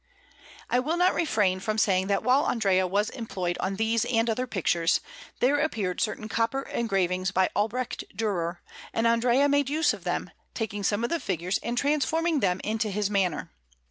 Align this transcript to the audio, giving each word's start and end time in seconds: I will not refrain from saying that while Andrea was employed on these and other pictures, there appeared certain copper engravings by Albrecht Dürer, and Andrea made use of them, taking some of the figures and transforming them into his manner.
I 0.67 0.79
will 0.79 0.97
not 0.97 1.13
refrain 1.13 1.59
from 1.59 1.77
saying 1.77 2.07
that 2.07 2.23
while 2.23 2.47
Andrea 2.47 2.87
was 2.87 3.11
employed 3.11 3.55
on 3.59 3.75
these 3.75 4.03
and 4.05 4.31
other 4.31 4.47
pictures, 4.47 4.99
there 5.39 5.59
appeared 5.59 6.01
certain 6.01 6.27
copper 6.27 6.63
engravings 6.63 7.29
by 7.29 7.49
Albrecht 7.55 8.05
Dürer, 8.17 8.57
and 8.93 9.05
Andrea 9.05 9.47
made 9.47 9.69
use 9.69 9.93
of 9.93 10.03
them, 10.03 10.31
taking 10.55 10.81
some 10.81 11.03
of 11.03 11.11
the 11.11 11.19
figures 11.19 11.59
and 11.59 11.77
transforming 11.77 12.39
them 12.39 12.59
into 12.63 12.89
his 12.89 13.11
manner. 13.11 13.51